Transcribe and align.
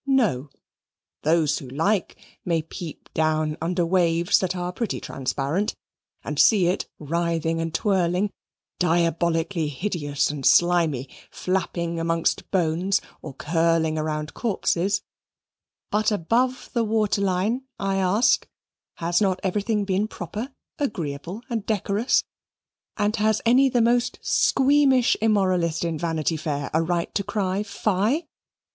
No! 0.07 0.49
Those 1.21 1.59
who 1.59 1.69
like 1.69 2.15
may 2.43 2.63
peep 2.63 3.13
down 3.13 3.55
under 3.61 3.85
waves 3.85 4.39
that 4.39 4.55
are 4.55 4.71
pretty 4.73 4.99
transparent 4.99 5.75
and 6.23 6.39
see 6.39 6.65
it 6.65 6.87
writhing 6.97 7.61
and 7.61 7.71
twirling, 7.71 8.31
diabolically 8.79 9.67
hideous 9.67 10.31
and 10.31 10.43
slimy, 10.43 11.07
flapping 11.29 11.99
amongst 11.99 12.49
bones, 12.49 12.99
or 13.21 13.35
curling 13.35 13.93
round 13.97 14.33
corpses; 14.33 15.03
but 15.91 16.11
above 16.11 16.71
the 16.73 16.83
waterline, 16.83 17.67
I 17.77 17.97
ask, 17.97 18.47
has 18.95 19.21
not 19.21 19.39
everything 19.43 19.85
been 19.85 20.07
proper, 20.07 20.51
agreeable, 20.79 21.43
and 21.47 21.63
decorous, 21.67 22.23
and 22.97 23.15
has 23.17 23.39
any 23.45 23.69
the 23.69 23.83
most 23.83 24.17
squeamish 24.23 25.15
immoralist 25.21 25.85
in 25.85 25.99
Vanity 25.99 26.37
Fair 26.37 26.71
a 26.73 26.81
right 26.81 27.13
to 27.13 27.23
cry 27.23 27.61
fie? 27.61 28.25